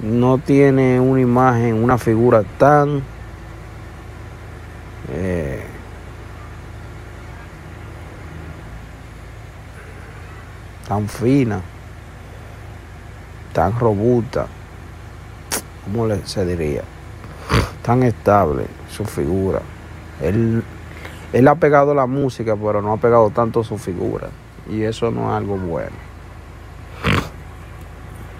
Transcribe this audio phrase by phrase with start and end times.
[0.00, 3.02] no tiene una imagen, una figura tan
[5.12, 5.62] eh,
[10.88, 11.60] tan fina,
[13.52, 14.46] tan robusta,
[15.84, 16.82] ¿cómo se diría?
[17.82, 19.60] Tan estable su figura.
[20.20, 20.62] Él,
[21.32, 24.28] él ha pegado la música, pero no ha pegado tanto su figura.
[24.70, 25.96] Y eso no es algo bueno.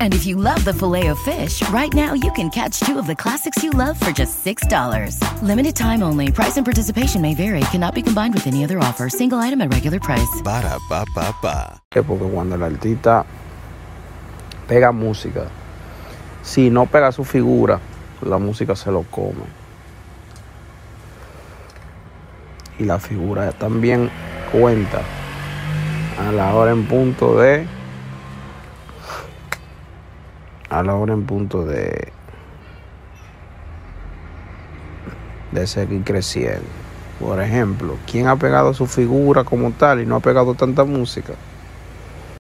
[0.00, 3.06] And if you love the filet of fish, right now you can catch two of
[3.06, 5.20] the classics you love for just $6.
[5.42, 6.32] Limited time only.
[6.32, 7.60] Price and participation may vary.
[7.70, 9.10] Cannot be combined with any other offer.
[9.10, 10.40] Single item at regular price.
[10.42, 11.80] Ba da ba ba ba.
[11.90, 13.26] Porque cuando el artista
[14.66, 15.48] pega música,
[16.42, 17.80] si no pega su figura,
[18.22, 19.44] la música se lo come.
[22.78, 24.10] Y la figura también
[24.52, 25.02] cuenta
[26.18, 27.66] a la hora en punto de
[30.68, 32.12] a la hora en punto de
[35.52, 36.66] de seguir creciendo.
[37.20, 41.32] Por ejemplo, ¿quién ha pegado su figura como tal y no ha pegado tanta música?